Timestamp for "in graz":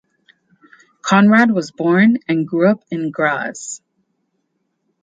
2.89-3.83